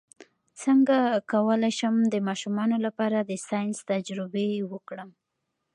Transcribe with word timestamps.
څنګه 0.63 0.95
کولی 1.31 1.71
شم 1.79 1.95
د 2.13 2.15
ماشومانو 2.27 2.77
لپاره 2.85 3.17
د 3.21 3.31
ساینس 3.47 3.77
تجربې 3.91 4.49
وکړم 4.71 5.09